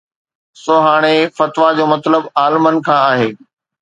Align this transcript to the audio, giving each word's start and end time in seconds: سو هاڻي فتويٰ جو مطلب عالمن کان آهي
سو 0.61 0.73
هاڻي 0.85 1.15
فتويٰ 1.37 1.69
جو 1.77 1.85
مطلب 1.93 2.21
عالمن 2.41 2.75
کان 2.87 2.99
آهي 3.11 3.29